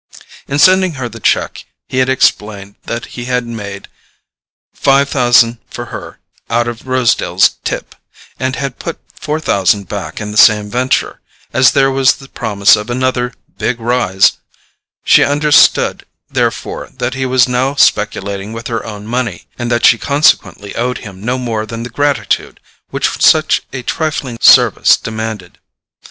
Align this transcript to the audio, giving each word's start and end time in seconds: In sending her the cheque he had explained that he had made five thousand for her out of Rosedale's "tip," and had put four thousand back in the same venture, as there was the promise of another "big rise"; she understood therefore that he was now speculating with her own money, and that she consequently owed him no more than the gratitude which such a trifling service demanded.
In 0.47 0.57
sending 0.57 0.93
her 0.93 1.07
the 1.07 1.19
cheque 1.19 1.63
he 1.87 1.99
had 1.99 2.09
explained 2.09 2.73
that 2.85 3.05
he 3.13 3.25
had 3.25 3.45
made 3.45 3.87
five 4.73 5.07
thousand 5.09 5.59
for 5.69 5.85
her 5.93 6.17
out 6.49 6.67
of 6.67 6.87
Rosedale's 6.87 7.57
"tip," 7.63 7.93
and 8.39 8.55
had 8.55 8.79
put 8.79 8.97
four 9.13 9.39
thousand 9.39 9.87
back 9.87 10.19
in 10.19 10.31
the 10.31 10.39
same 10.39 10.71
venture, 10.71 11.19
as 11.53 11.73
there 11.73 11.91
was 11.91 12.15
the 12.15 12.27
promise 12.27 12.75
of 12.75 12.89
another 12.89 13.31
"big 13.59 13.79
rise"; 13.79 14.39
she 15.05 15.23
understood 15.23 16.03
therefore 16.31 16.89
that 16.97 17.13
he 17.13 17.27
was 17.27 17.47
now 17.47 17.75
speculating 17.75 18.53
with 18.53 18.65
her 18.69 18.83
own 18.83 19.05
money, 19.05 19.45
and 19.59 19.69
that 19.69 19.85
she 19.85 19.99
consequently 19.99 20.75
owed 20.75 20.97
him 21.05 21.21
no 21.23 21.37
more 21.37 21.67
than 21.67 21.83
the 21.83 21.91
gratitude 21.91 22.59
which 22.89 23.21
such 23.21 23.61
a 23.71 23.83
trifling 23.83 24.39
service 24.41 24.97
demanded. 24.97 25.59